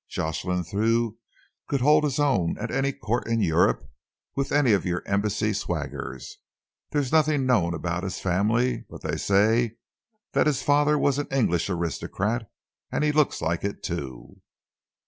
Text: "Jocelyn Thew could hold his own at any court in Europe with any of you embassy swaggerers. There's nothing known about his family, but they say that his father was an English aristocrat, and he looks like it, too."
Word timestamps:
"Jocelyn 0.09 0.63
Thew 0.63 1.19
could 1.67 1.81
hold 1.81 2.05
his 2.05 2.17
own 2.17 2.57
at 2.57 2.71
any 2.71 2.91
court 2.91 3.27
in 3.27 3.39
Europe 3.39 3.87
with 4.35 4.51
any 4.51 4.73
of 4.73 4.83
you 4.83 4.99
embassy 5.05 5.53
swaggerers. 5.53 6.37
There's 6.89 7.11
nothing 7.11 7.45
known 7.45 7.75
about 7.75 8.01
his 8.01 8.19
family, 8.19 8.83
but 8.89 9.03
they 9.03 9.17
say 9.17 9.77
that 10.33 10.47
his 10.47 10.63
father 10.63 10.97
was 10.97 11.19
an 11.19 11.27
English 11.27 11.69
aristocrat, 11.69 12.49
and 12.91 13.03
he 13.03 13.11
looks 13.11 13.43
like 13.43 13.63
it, 13.63 13.83
too." 13.83 14.41